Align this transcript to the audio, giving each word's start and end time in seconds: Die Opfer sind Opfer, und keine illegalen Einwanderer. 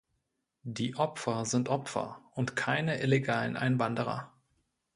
Die 0.63 0.95
Opfer 0.95 1.45
sind 1.45 1.69
Opfer, 1.69 2.19
und 2.33 2.55
keine 2.55 3.01
illegalen 3.03 3.55
Einwanderer. 3.55 4.33